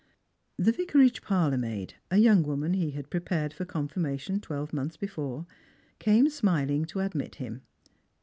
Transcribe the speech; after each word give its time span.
The 0.57 0.71
vicarage 0.71 1.21
parlour 1.21 1.59
maid— 1.59 1.93
a 2.09 2.17
young 2.17 2.41
woman 2.41 2.73
he 2.73 2.89
had 2.89 3.11
prepared 3.11 3.53
for 3.53 3.65
confirmation 3.65 4.39
twelve 4.39 4.73
months 4.73 4.97
before— 4.97 5.45
came 5.99 6.27
smiling 6.27 6.85
to 6.85 7.01
admit 7.01 7.35
him. 7.35 7.61